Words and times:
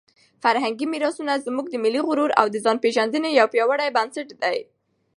فرهنګي 0.43 0.85
میراثونه 0.93 1.43
زموږ 1.45 1.65
د 1.71 1.75
ملي 1.83 2.01
غرور 2.07 2.31
او 2.39 2.45
د 2.51 2.55
ځانپېژندنې 2.65 3.29
یو 3.39 3.47
پیاوړی 3.53 3.89
بنسټ 3.95 4.29
دی. 4.41 4.57